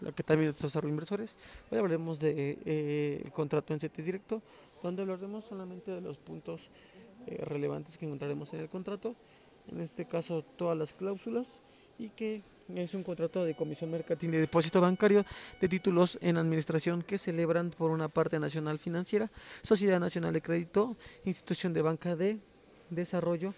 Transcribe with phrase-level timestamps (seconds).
[0.00, 1.34] Hola, ¿qué tal, nuestros inversores?
[1.70, 4.40] Hoy hablaremos del de, eh, contrato en CETES directo,
[4.80, 6.70] donde hablaremos solamente de los puntos
[7.26, 9.16] eh, relevantes que encontraremos en el contrato,
[9.72, 11.62] en este caso todas las cláusulas,
[11.98, 12.42] y que
[12.76, 15.24] es un contrato de comisión mercantil de depósito bancario
[15.60, 19.28] de títulos en administración que celebran por una parte nacional financiera,
[19.62, 22.38] Sociedad Nacional de Crédito, institución de banca de
[22.90, 23.52] desarrollo,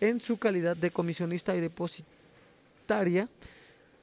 [0.00, 3.28] en su calidad de comisionista y depositaria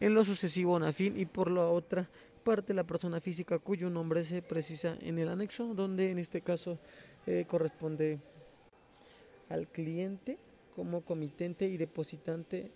[0.01, 2.09] en lo sucesivo fin y por la otra
[2.43, 6.79] parte la persona física cuyo nombre se precisa en el anexo, donde en este caso
[7.27, 8.19] eh, corresponde
[9.49, 10.37] al cliente
[10.75, 12.71] como comitente y depositante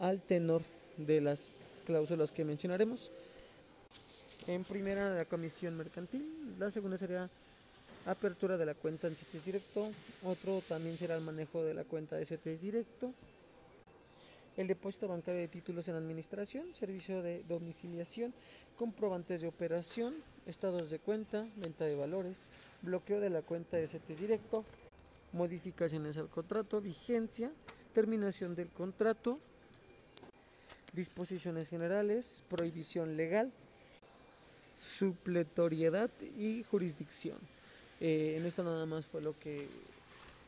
[0.00, 0.60] al tenor
[0.98, 1.48] de las
[1.86, 3.10] cláusulas que mencionaremos.
[4.46, 6.26] En primera la comisión mercantil,
[6.58, 7.28] la segunda sería
[8.06, 9.88] apertura de la cuenta en CETES directo,
[10.24, 13.12] otro también será el manejo de la cuenta de CETES directo,
[14.60, 18.34] el depósito bancario de títulos en administración, servicio de domiciliación,
[18.76, 20.14] comprobantes de operación,
[20.46, 22.46] estados de cuenta, venta de valores,
[22.82, 24.64] bloqueo de la cuenta de CETES directo,
[25.32, 27.50] modificaciones al contrato, vigencia,
[27.94, 29.38] terminación del contrato,
[30.92, 33.50] disposiciones generales, prohibición legal,
[34.78, 37.38] supletoriedad y jurisdicción.
[38.02, 39.66] Eh, en esto nada más fue lo que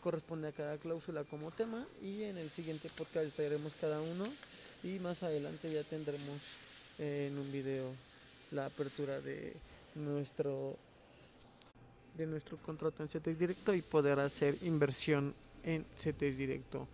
[0.02, 4.24] corresponde a cada cláusula como tema y en el siguiente podcast detallaremos cada uno
[4.82, 6.58] y más adelante ya tendremos
[6.98, 7.84] eh, en un video
[8.50, 9.54] la apertura de
[9.94, 10.76] nuestro
[12.16, 16.88] de nuestro contrato en CETES directo y poder hacer inversión en CETES directo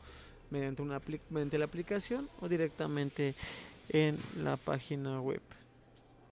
[0.51, 3.35] mediante una mediante la aplicación o directamente
[3.89, 5.41] en la página web.